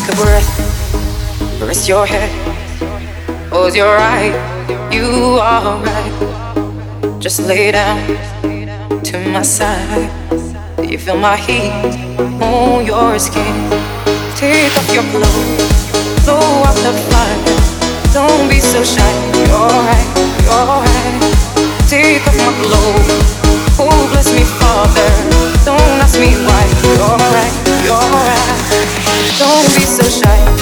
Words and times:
breath, 0.00 1.60
rest 1.60 1.88
your 1.88 2.06
head, 2.06 2.30
close 3.50 3.76
your 3.76 3.98
eyes. 3.98 4.32
You 4.94 5.38
are 5.40 5.82
right. 5.82 7.18
Just 7.20 7.40
lay 7.40 7.72
down 7.72 8.06
to 9.04 9.18
my 9.30 9.42
side. 9.42 10.10
You 10.82 10.98
feel 10.98 11.18
my 11.18 11.36
heat 11.36 11.72
on 12.40 12.86
your 12.86 13.18
skin? 13.18 13.70
Take 14.36 14.74
off 14.76 14.92
your 14.92 15.04
clothes, 15.12 16.24
blow 16.24 16.64
out 16.64 16.76
the 16.76 16.92
fire. 17.10 18.12
Don't 18.14 18.48
be 18.48 18.60
so 18.60 18.82
shy. 18.82 19.12
You're 19.46 19.68
right, 19.68 20.08
you're 20.44 20.66
right. 20.66 20.91
Don't 29.38 29.64
be 29.74 29.84
so 29.86 30.02
shy. 30.02 30.61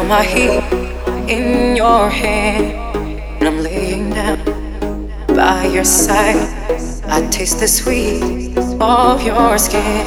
feel 0.00 0.08
my 0.08 0.22
heat 0.22 0.62
in 1.28 1.76
your 1.76 2.08
hand? 2.08 2.72
And 3.38 3.48
I'm 3.48 3.62
laying 3.62 4.10
down 4.10 4.38
by 5.28 5.66
your 5.66 5.84
side. 5.84 6.36
I 7.06 7.26
taste 7.30 7.60
the 7.60 7.68
sweet 7.68 8.56
of 8.80 9.22
your 9.22 9.58
skin. 9.58 10.06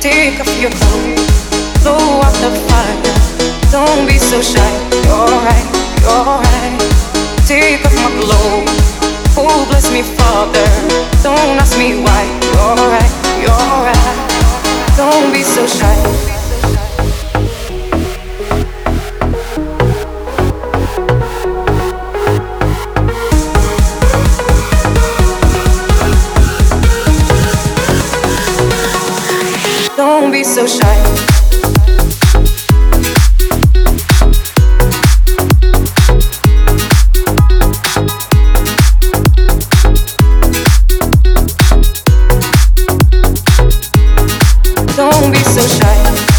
Take 0.00 0.40
off 0.40 0.60
your 0.60 0.70
clothes, 0.70 1.82
blow 1.82 2.22
out 2.24 2.36
the 2.44 2.50
fire. 2.68 3.00
Don't 3.70 4.06
be 4.06 4.18
so 4.18 4.40
shy. 4.40 4.72
You're 5.06 5.36
right, 5.48 5.68
you're 6.02 6.24
right. 6.44 6.78
Take 7.46 7.84
off 7.84 7.94
my 7.94 8.10
clothes. 8.20 8.80
Oh, 9.36 9.66
bless 9.68 9.90
me, 9.92 10.02
Father. 10.02 10.68
Don't 11.22 11.58
ask 11.60 11.76
me 11.78 12.00
why. 12.04 12.22
You're 12.52 12.88
right, 12.94 13.14
you're 13.42 13.76
right. 13.88 14.96
Don't 14.96 15.32
be 15.32 15.42
so 15.42 15.66
shy. 15.66 16.39
So 30.50 30.66
shy. 30.66 30.96
Don't 44.96 45.30
be 45.30 45.38
so 45.38 45.66
shy. 45.68 46.29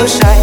So 0.00 0.06
shy. 0.06 0.39